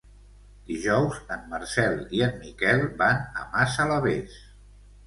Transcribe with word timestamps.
Dijous 0.69 1.19
en 1.35 1.45
Marcel 1.53 2.01
i 2.21 2.25
en 2.29 2.35
Miquel 2.45 2.85
van 3.05 3.23
a 3.43 3.47
Massalavés. 3.55 4.43